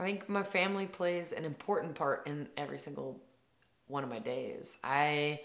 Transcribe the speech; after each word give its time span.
I 0.00 0.04
think 0.04 0.30
my 0.30 0.42
family 0.42 0.86
plays 0.86 1.32
an 1.32 1.44
important 1.44 1.94
part 1.94 2.26
in 2.26 2.48
every 2.56 2.78
single 2.78 3.20
one 3.86 4.02
of 4.02 4.08
my 4.08 4.18
days. 4.18 4.78
I 4.82 5.40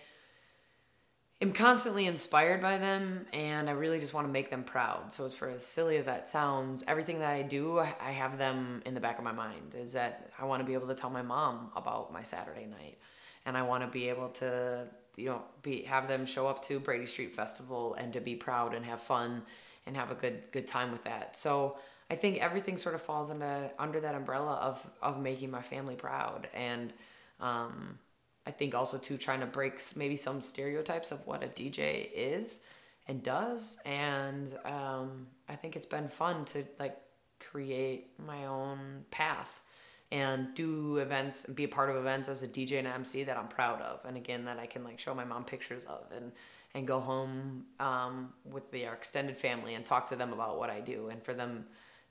am 1.42 1.52
constantly 1.52 2.06
inspired 2.06 2.62
by 2.62 2.78
them 2.78 3.26
and 3.34 3.70
I 3.70 3.74
really 3.74 4.00
just 4.00 4.14
want 4.14 4.28
to 4.28 4.32
make 4.32 4.50
them 4.50 4.64
proud. 4.64 5.12
So, 5.12 5.26
as 5.26 5.36
for 5.36 5.50
as 5.50 5.66
silly 5.66 5.98
as 5.98 6.06
that 6.06 6.30
sounds, 6.30 6.86
everything 6.88 7.20
that 7.20 7.32
I 7.32 7.42
do, 7.42 7.80
I 7.80 8.12
have 8.12 8.38
them 8.38 8.82
in 8.86 8.94
the 8.94 9.02
back 9.02 9.18
of 9.18 9.26
my 9.26 9.34
mind. 9.34 9.76
Is 9.78 9.92
that 9.92 10.32
I 10.40 10.46
want 10.46 10.62
to 10.62 10.66
be 10.66 10.74
able 10.74 10.88
to 10.88 10.96
tell 10.96 11.10
my 11.10 11.22
mom 11.22 11.72
about 11.76 12.14
my 12.14 12.24
Saturday 12.24 12.66
night 12.66 12.98
and 13.46 13.58
I 13.58 13.62
want 13.62 13.84
to 13.84 13.90
be 13.90 14.08
able 14.08 14.30
to 14.30 14.88
you 15.18 15.26
know 15.26 15.42
be 15.64 15.82
have 15.84 16.08
them 16.08 16.26
show 16.26 16.48
up 16.48 16.64
to 16.68 16.80
Brady 16.80 17.08
Street 17.08 17.36
Festival 17.36 17.96
and 17.96 18.14
to 18.14 18.22
be 18.22 18.36
proud 18.36 18.74
and 18.74 18.86
have 18.86 19.02
fun 19.02 19.44
and 19.86 19.98
have 19.98 20.12
a 20.12 20.16
good 20.16 20.44
good 20.54 20.66
time 20.66 20.94
with 20.94 21.04
that. 21.04 21.36
So 21.36 21.78
I 22.10 22.16
think 22.16 22.38
everything 22.38 22.78
sort 22.78 22.96
of 22.96 23.02
falls 23.02 23.30
into 23.30 23.72
under 23.80 24.00
that 24.00 24.16
umbrella 24.16 24.54
of 24.56 24.86
of 25.02 25.20
making 25.20 25.52
my 25.52 25.62
family 25.62 25.96
proud. 25.96 26.48
And 26.54 26.94
um, 27.40 27.98
I 28.46 28.52
think 28.52 28.76
also 28.76 28.98
too 28.98 29.18
trying 29.18 29.40
to 29.40 29.48
break 29.48 29.82
maybe 29.96 30.16
some 30.16 30.42
stereotypes 30.42 31.12
of 31.12 31.26
what 31.26 31.44
a 31.44 31.48
DJ 31.48 32.10
is 32.14 32.60
and 33.08 33.24
does. 33.24 33.78
And 33.86 34.56
um, 34.66 35.28
I 35.50 35.56
think 35.56 35.76
it's 35.76 35.86
been 35.86 36.08
fun 36.08 36.46
to 36.46 36.64
like 36.80 36.98
create 37.40 38.12
my 38.26 38.46
own 38.46 39.06
path 39.12 39.64
and 40.12 40.54
do 40.54 40.98
events 40.98 41.46
and 41.46 41.56
be 41.56 41.64
a 41.64 41.68
part 41.68 41.90
of 41.90 41.96
events 41.96 42.30
as 42.30 42.44
a 42.44 42.48
DJ 42.48 42.80
and 42.80 42.88
MC 42.88 43.24
that 43.24 43.38
I'm 43.38 43.48
proud 43.48 43.82
of 43.82 44.06
and 44.06 44.16
again 44.16 44.46
that 44.46 44.60
I 44.60 44.66
can 44.66 44.84
like 44.84 45.00
show 45.00 45.14
my 45.14 45.26
mom 45.26 45.44
pictures 45.44 45.86
of 45.86 46.04
and 46.16 46.32
and 46.76 46.86
go 46.86 47.00
home 47.00 47.66
um, 47.80 48.34
with 48.44 48.70
the 48.72 48.84
extended 48.84 49.38
family 49.38 49.76
and 49.76 49.86
talk 49.86 50.08
to 50.10 50.16
them 50.16 50.34
about 50.34 50.60
what 50.60 50.70
I 50.70 50.80
do 50.82 51.08
and 51.10 51.24
for 51.24 51.34
them 51.34 51.66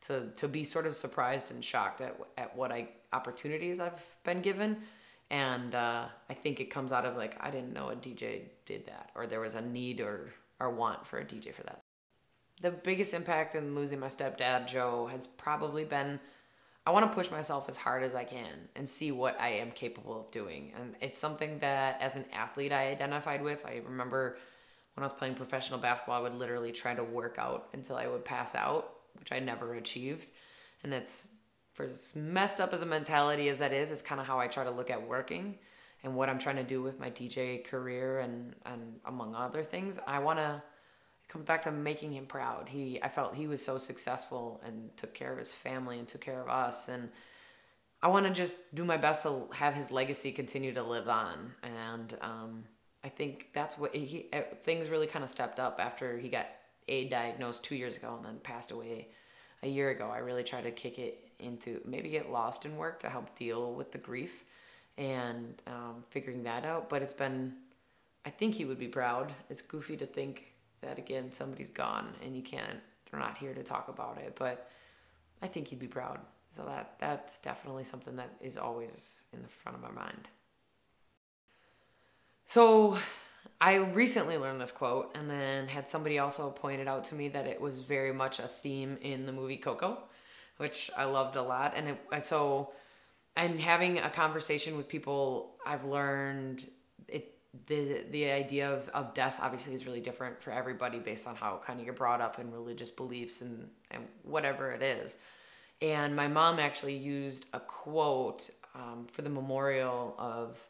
to 0.06 0.28
to 0.36 0.48
be 0.48 0.64
sort 0.64 0.86
of 0.86 0.94
surprised 0.94 1.50
and 1.50 1.64
shocked 1.64 2.00
at 2.00 2.18
at 2.38 2.56
what 2.56 2.72
I 2.72 2.88
opportunities 3.12 3.80
I've 3.80 4.04
been 4.24 4.40
given 4.40 4.78
and 5.30 5.74
uh, 5.74 6.06
I 6.28 6.34
think 6.34 6.60
it 6.60 6.66
comes 6.66 6.92
out 6.92 7.06
of 7.06 7.16
like 7.16 7.36
I 7.40 7.50
didn't 7.50 7.72
know 7.72 7.88
a 7.88 7.96
DJ 7.96 8.42
did 8.66 8.86
that 8.86 9.10
or 9.14 9.26
there 9.26 9.40
was 9.40 9.54
a 9.54 9.60
need 9.60 10.00
or 10.00 10.32
or 10.60 10.70
want 10.70 11.06
for 11.06 11.18
a 11.18 11.24
DJ 11.24 11.54
for 11.54 11.62
that. 11.64 11.80
The 12.60 12.70
biggest 12.70 13.14
impact 13.14 13.56
in 13.56 13.74
losing 13.74 13.98
my 13.98 14.08
stepdad 14.08 14.66
Joe 14.66 15.08
has 15.10 15.26
probably 15.26 15.84
been 15.84 16.20
I 16.86 16.90
want 16.90 17.10
to 17.10 17.14
push 17.14 17.30
myself 17.30 17.68
as 17.70 17.78
hard 17.78 18.02
as 18.02 18.14
I 18.14 18.24
can 18.24 18.68
and 18.76 18.86
see 18.86 19.10
what 19.10 19.40
I 19.40 19.48
am 19.48 19.70
capable 19.70 20.20
of 20.20 20.30
doing. 20.30 20.72
And 20.78 20.94
it's 21.00 21.18
something 21.18 21.58
that 21.60 21.98
as 22.02 22.16
an 22.16 22.26
athlete 22.30 22.72
I 22.72 22.88
identified 22.88 23.42
with. 23.42 23.64
I 23.64 23.80
remember 23.86 24.36
when 24.94 25.02
I 25.02 25.06
was 25.06 25.12
playing 25.12 25.34
professional 25.34 25.78
basketball, 25.78 26.18
I 26.18 26.22
would 26.22 26.34
literally 26.34 26.72
try 26.72 26.94
to 26.94 27.02
work 27.02 27.36
out 27.38 27.68
until 27.72 27.96
I 27.96 28.06
would 28.06 28.24
pass 28.24 28.54
out, 28.54 28.93
which 29.18 29.32
I 29.32 29.38
never 29.38 29.74
achieved. 29.74 30.28
And 30.82 30.92
it's 30.92 31.28
for 31.72 31.84
as 31.84 32.14
messed 32.14 32.60
up 32.60 32.72
as 32.72 32.82
a 32.82 32.86
mentality 32.86 33.48
as 33.48 33.58
that 33.58 33.72
is, 33.72 33.90
it's 33.90 34.02
kind 34.02 34.20
of 34.20 34.26
how 34.26 34.38
I 34.38 34.46
try 34.46 34.64
to 34.64 34.70
look 34.70 34.90
at 34.90 35.08
working 35.08 35.56
and 36.02 36.14
what 36.14 36.28
I'm 36.28 36.38
trying 36.38 36.56
to 36.56 36.62
do 36.62 36.82
with 36.82 37.00
my 37.00 37.10
DJ 37.10 37.64
career 37.64 38.20
and, 38.20 38.54
and 38.66 39.00
among 39.06 39.34
other 39.34 39.64
things. 39.64 39.98
I 40.06 40.18
want 40.18 40.38
to 40.38 40.62
come 41.28 41.42
back 41.42 41.62
to 41.62 41.72
making 41.72 42.12
him 42.12 42.26
proud. 42.26 42.68
He, 42.68 43.02
I 43.02 43.08
felt 43.08 43.34
he 43.34 43.46
was 43.46 43.64
so 43.64 43.78
successful 43.78 44.60
and 44.64 44.94
took 44.96 45.14
care 45.14 45.32
of 45.32 45.38
his 45.38 45.50
family 45.52 45.98
and 45.98 46.06
took 46.06 46.20
care 46.20 46.40
of 46.40 46.48
us. 46.48 46.88
And 46.88 47.08
I 48.02 48.08
want 48.08 48.26
to 48.26 48.32
just 48.32 48.56
do 48.74 48.84
my 48.84 48.98
best 48.98 49.22
to 49.22 49.48
have 49.52 49.74
his 49.74 49.90
legacy 49.90 50.30
continue 50.30 50.74
to 50.74 50.82
live 50.82 51.08
on. 51.08 51.52
And, 51.62 52.16
um, 52.20 52.64
I 53.04 53.08
think 53.10 53.48
that's 53.52 53.76
what 53.76 53.94
he 53.94 54.28
eh, 54.32 54.42
things 54.64 54.88
really 54.88 55.06
kind 55.06 55.22
of 55.22 55.30
stepped 55.30 55.60
up 55.60 55.78
after 55.78 56.18
he 56.18 56.30
got 56.30 56.46
a 56.88 57.08
diagnosed 57.08 57.62
two 57.62 57.76
years 57.76 57.96
ago 57.96 58.14
and 58.16 58.24
then 58.24 58.38
passed 58.42 58.70
away 58.70 59.08
a 59.62 59.68
year 59.68 59.90
ago. 59.90 60.10
I 60.12 60.18
really 60.18 60.44
tried 60.44 60.62
to 60.62 60.70
kick 60.70 60.98
it 60.98 61.30
into 61.38 61.80
maybe 61.84 62.08
get 62.10 62.30
lost 62.30 62.64
in 62.64 62.76
work 62.76 63.00
to 63.00 63.08
help 63.08 63.36
deal 63.36 63.72
with 63.74 63.92
the 63.92 63.98
grief 63.98 64.44
and 64.96 65.60
um, 65.66 66.04
figuring 66.10 66.42
that 66.44 66.64
out. 66.64 66.88
But 66.88 67.02
it's 67.02 67.12
been, 67.12 67.54
I 68.24 68.30
think 68.30 68.54
he 68.54 68.64
would 68.64 68.78
be 68.78 68.88
proud. 68.88 69.32
It's 69.50 69.62
goofy 69.62 69.96
to 69.96 70.06
think 70.06 70.46
that 70.82 70.98
again 70.98 71.32
somebody's 71.32 71.70
gone 71.70 72.12
and 72.24 72.36
you 72.36 72.42
can't. 72.42 72.78
They're 73.10 73.20
not 73.20 73.38
here 73.38 73.54
to 73.54 73.62
talk 73.62 73.88
about 73.88 74.18
it, 74.18 74.34
but 74.38 74.68
I 75.42 75.46
think 75.46 75.68
he'd 75.68 75.78
be 75.78 75.86
proud. 75.86 76.18
So 76.54 76.64
that 76.64 76.94
that's 76.98 77.38
definitely 77.40 77.84
something 77.84 78.16
that 78.16 78.30
is 78.40 78.56
always 78.56 79.24
in 79.32 79.42
the 79.42 79.48
front 79.48 79.76
of 79.76 79.82
my 79.82 79.90
mind. 79.90 80.28
So 82.46 82.98
I 83.60 83.76
recently 83.76 84.36
learned 84.36 84.60
this 84.60 84.70
quote 84.70 85.16
and 85.16 85.28
then 85.28 85.68
had 85.68 85.88
somebody 85.88 86.18
also 86.18 86.50
pointed 86.50 86.88
out 86.88 87.04
to 87.04 87.14
me 87.14 87.28
that 87.28 87.46
it 87.46 87.60
was 87.60 87.78
very 87.78 88.12
much 88.12 88.38
a 88.38 88.48
theme 88.48 88.98
in 89.00 89.26
the 89.26 89.32
movie 89.32 89.56
Coco, 89.56 89.98
which 90.58 90.90
I 90.96 91.04
loved 91.04 91.36
a 91.36 91.42
lot. 91.42 91.74
And 91.76 91.90
it, 91.90 92.24
so, 92.24 92.72
and 93.36 93.58
having 93.60 93.98
a 93.98 94.10
conversation 94.10 94.76
with 94.76 94.88
people, 94.88 95.56
I've 95.66 95.84
learned 95.84 96.66
it 97.08 97.34
the 97.66 98.04
the 98.10 98.30
idea 98.30 98.70
of, 98.70 98.88
of 98.90 99.14
death 99.14 99.38
obviously 99.40 99.74
is 99.74 99.86
really 99.86 100.00
different 100.00 100.42
for 100.42 100.50
everybody 100.50 100.98
based 100.98 101.26
on 101.26 101.36
how 101.36 101.60
kind 101.64 101.78
of 101.78 101.86
you're 101.86 101.94
brought 101.94 102.20
up 102.20 102.38
in 102.38 102.50
religious 102.50 102.90
beliefs 102.90 103.40
and, 103.40 103.68
and 103.90 104.04
whatever 104.22 104.72
it 104.72 104.82
is. 104.82 105.18
And 105.80 106.14
my 106.14 106.28
mom 106.28 106.58
actually 106.58 106.96
used 106.96 107.46
a 107.52 107.60
quote 107.60 108.50
um, 108.74 109.06
for 109.10 109.22
the 109.22 109.30
memorial 109.30 110.14
of 110.18 110.64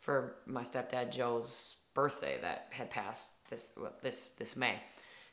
for 0.00 0.36
my 0.46 0.62
stepdad 0.62 1.10
Joe's 1.10 1.76
birthday 1.98 2.38
that 2.40 2.68
had 2.70 2.88
passed 2.90 3.30
this 3.50 3.72
this 4.02 4.18
this 4.38 4.56
May. 4.56 4.76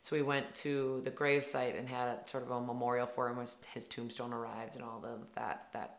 So 0.02 0.16
we 0.16 0.24
went 0.24 0.48
to 0.66 1.02
the 1.04 1.12
gravesite 1.12 1.78
and 1.78 1.88
had 1.88 2.28
sort 2.28 2.44
of 2.44 2.50
a 2.50 2.60
memorial 2.60 3.06
for 3.06 3.30
him. 3.30 3.38
His 3.76 3.88
tombstone 3.88 4.34
arrived 4.34 4.74
and 4.76 4.84
all 4.84 5.00
the 5.00 5.16
that 5.36 5.68
that 5.74 5.92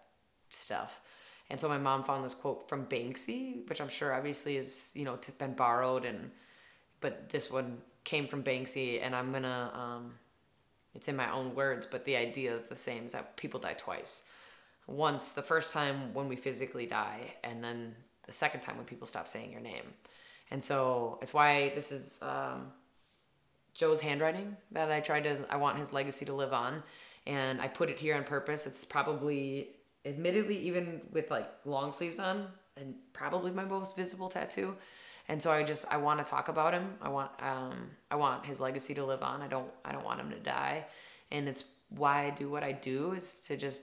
stuff. 0.51 1.01
And 1.51 1.61
so 1.61 1.69
my 1.69 1.79
mom 1.79 2.03
found 2.03 2.25
this 2.25 2.35
quote 2.35 2.69
from 2.69 2.87
Banksy, 2.87 3.69
which 3.69 3.81
I'm 3.81 3.89
sure 3.89 4.13
obviously 4.13 4.57
is 4.57 4.93
you 4.97 5.05
know 5.05 5.17
been 5.39 5.55
borrowed 5.55 6.05
and 6.05 6.33
but 7.01 7.29
this 7.29 7.49
one 7.49 7.79
came 8.03 8.27
from 8.27 8.43
Banksy 8.43 9.01
and 9.05 9.15
I'm 9.15 9.31
gonna 9.31 9.71
um, 9.85 10.15
it's 10.97 11.07
in 11.07 11.15
my 11.15 11.31
own 11.31 11.55
words, 11.55 11.87
but 11.87 12.05
the 12.05 12.17
idea 12.17 12.53
is 12.57 12.65
the 12.65 12.83
same: 12.89 13.07
is 13.07 13.13
that 13.13 13.37
people 13.37 13.61
die 13.61 13.79
twice. 13.87 14.27
Once 14.89 15.31
the 15.31 15.47
first 15.53 15.73
time 15.73 16.13
when 16.13 16.27
we 16.29 16.35
physically 16.35 16.87
die, 16.87 17.35
and 17.45 17.63
then 17.63 17.95
the 18.27 18.33
second 18.33 18.63
time 18.63 18.77
when 18.77 18.87
people 18.87 19.07
stop 19.07 19.29
saying 19.29 19.53
your 19.53 19.61
name. 19.61 19.89
And 20.51 20.63
so 20.63 21.19
it's 21.23 21.35
why 21.35 21.73
this 21.75 21.91
is 21.93 22.21
um, 22.23 22.73
Joe's 23.75 24.01
handwriting 24.01 24.57
that 24.73 24.91
I 24.91 25.01
tried 25.01 25.25
to, 25.25 25.39
I 25.51 25.57
want 25.57 25.79
his 25.79 25.93
legacy 25.93 26.25
to 26.27 26.33
live 26.33 26.53
on. 26.53 26.83
And 27.27 27.61
I 27.61 27.69
put 27.69 27.91
it 27.91 27.99
here 27.99 28.15
on 28.15 28.25
purpose. 28.25 28.67
It's 28.67 28.85
probably, 28.85 29.71
admittedly, 30.05 30.59
even 30.59 31.01
with 31.13 31.31
like 31.31 31.49
long 31.65 31.91
sleeves 31.91 32.21
on, 32.21 32.47
and 32.77 32.95
probably 33.13 33.51
my 33.51 33.65
most 33.65 33.97
visible 33.97 34.29
tattoo. 34.29 34.77
And 35.29 35.43
so 35.43 35.51
I 35.51 35.63
just 35.63 35.87
I 35.91 35.97
want 35.97 36.25
to 36.25 36.31
talk 36.31 36.49
about 36.49 36.73
him. 36.73 36.95
I 37.03 37.09
want 37.09 37.31
um 37.41 37.91
I 38.11 38.17
want 38.17 38.47
his 38.47 38.61
legacy 38.61 38.95
to 38.95 39.05
live 39.05 39.23
on. 39.23 39.43
I 39.43 39.49
don't 39.49 39.71
I 39.85 39.93
don't 39.93 40.05
want 40.05 40.21
him 40.21 40.31
to 40.31 40.39
die. 40.39 40.87
And 41.33 41.49
it's 41.49 41.65
why 41.89 42.27
I 42.27 42.31
do 42.31 42.49
what 42.49 42.63
I 42.63 42.73
do 42.73 43.13
is 43.13 43.41
to 43.47 43.57
just 43.57 43.83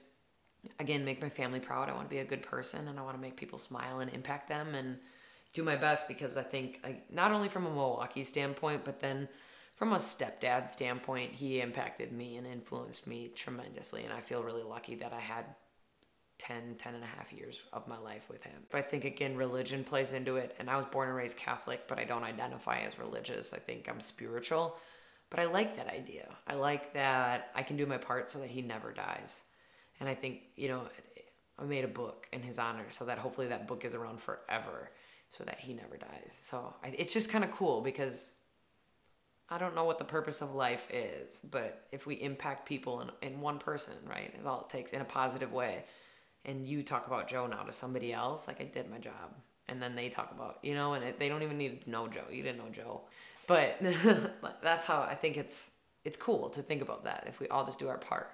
again 0.80 1.04
make 1.04 1.20
my 1.20 1.28
family 1.28 1.60
proud. 1.60 1.88
I 1.88 1.92
want 1.92 2.08
to 2.08 2.14
be 2.14 2.20
a 2.20 2.24
good 2.24 2.42
person 2.42 2.88
and 2.88 2.98
I 2.98 3.02
want 3.02 3.16
to 3.16 3.20
make 3.20 3.36
people 3.36 3.58
smile 3.58 4.00
and 4.00 4.10
impact 4.12 4.48
them 4.48 4.74
and 4.74 4.96
do 5.54 5.62
my 5.62 5.76
best 5.76 6.08
because 6.08 6.36
I 6.36 6.42
think 6.42 6.84
not 7.10 7.32
only 7.32 7.48
from 7.48 7.66
a 7.66 7.70
Milwaukee 7.70 8.24
standpoint, 8.24 8.84
but 8.84 9.00
then 9.00 9.28
from 9.76 9.92
a 9.92 9.98
stepdad 9.98 10.68
standpoint, 10.68 11.32
he 11.32 11.60
impacted 11.60 12.12
me 12.12 12.36
and 12.36 12.46
influenced 12.46 13.06
me 13.06 13.30
tremendously. 13.34 14.04
And 14.04 14.12
I 14.12 14.20
feel 14.20 14.42
really 14.42 14.62
lucky 14.64 14.96
that 14.96 15.12
I 15.12 15.20
had 15.20 15.46
10, 16.38 16.74
10 16.76 16.94
and 16.94 17.04
a 17.04 17.06
half 17.06 17.32
years 17.32 17.60
of 17.72 17.86
my 17.86 17.98
life 17.98 18.24
with 18.28 18.42
him. 18.42 18.64
But 18.70 18.78
I 18.78 18.82
think 18.82 19.04
again, 19.04 19.36
religion 19.36 19.84
plays 19.84 20.12
into 20.12 20.36
it. 20.36 20.56
And 20.58 20.68
I 20.68 20.76
was 20.76 20.86
born 20.86 21.08
and 21.08 21.16
raised 21.16 21.36
Catholic, 21.36 21.86
but 21.86 21.98
I 21.98 22.04
don't 22.04 22.24
identify 22.24 22.80
as 22.80 22.98
religious. 22.98 23.54
I 23.54 23.58
think 23.58 23.88
I'm 23.88 24.00
spiritual. 24.00 24.76
But 25.30 25.38
I 25.38 25.44
like 25.44 25.76
that 25.76 25.88
idea. 25.88 26.28
I 26.48 26.54
like 26.54 26.92
that 26.94 27.50
I 27.54 27.62
can 27.62 27.76
do 27.76 27.86
my 27.86 27.96
part 27.96 28.28
so 28.28 28.40
that 28.40 28.50
he 28.50 28.60
never 28.60 28.92
dies. 28.92 29.42
And 30.00 30.08
I 30.08 30.14
think, 30.14 30.40
you 30.56 30.68
know, 30.68 30.82
I 31.58 31.64
made 31.64 31.84
a 31.84 31.88
book 31.88 32.28
in 32.32 32.42
his 32.42 32.58
honor 32.58 32.86
so 32.90 33.04
that 33.04 33.18
hopefully 33.18 33.46
that 33.48 33.68
book 33.68 33.84
is 33.84 33.94
around 33.94 34.20
forever 34.20 34.90
so 35.36 35.44
that 35.44 35.58
he 35.58 35.74
never 35.74 35.96
dies. 35.96 36.38
So 36.40 36.74
I, 36.82 36.88
it's 36.88 37.12
just 37.12 37.30
kind 37.30 37.44
of 37.44 37.50
cool 37.50 37.80
because 37.80 38.34
I 39.50 39.58
don't 39.58 39.74
know 39.74 39.84
what 39.84 39.98
the 39.98 40.04
purpose 40.04 40.40
of 40.40 40.54
life 40.54 40.86
is, 40.90 41.40
but 41.50 41.86
if 41.92 42.06
we 42.06 42.14
impact 42.16 42.66
people 42.66 43.00
in, 43.00 43.10
in 43.22 43.40
one 43.40 43.58
person, 43.58 43.94
right, 44.08 44.32
is 44.38 44.46
all 44.46 44.62
it 44.62 44.68
takes 44.68 44.92
in 44.92 45.00
a 45.00 45.04
positive 45.04 45.52
way. 45.52 45.84
And 46.44 46.66
you 46.66 46.82
talk 46.82 47.06
about 47.06 47.28
Joe 47.28 47.46
now 47.46 47.62
to 47.62 47.72
somebody 47.72 48.12
else, 48.12 48.48
like 48.48 48.60
I 48.60 48.64
did 48.64 48.90
my 48.90 48.98
job. 48.98 49.34
And 49.68 49.80
then 49.80 49.94
they 49.94 50.08
talk 50.08 50.30
about, 50.30 50.58
you 50.62 50.74
know, 50.74 50.92
and 50.92 51.04
it, 51.04 51.18
they 51.18 51.28
don't 51.28 51.42
even 51.42 51.56
need 51.56 51.82
to 51.84 51.90
know 51.90 52.06
Joe. 52.06 52.24
You 52.30 52.42
didn't 52.42 52.58
know 52.58 52.70
Joe. 52.70 53.02
But 53.46 53.78
that's 54.62 54.84
how 54.84 55.00
I 55.00 55.14
think 55.14 55.36
it's 55.36 55.70
it's 56.04 56.16
cool 56.18 56.50
to 56.50 56.62
think 56.62 56.82
about 56.82 57.04
that 57.04 57.24
if 57.26 57.40
we 57.40 57.48
all 57.48 57.64
just 57.64 57.78
do 57.78 57.88
our 57.88 57.96
part 57.96 58.30